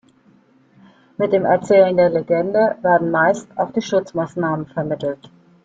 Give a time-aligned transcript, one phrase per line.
[1.19, 5.29] Mit dem Erzählen der Legende werden meist auch die Schutzmaßnahmen vermittelt.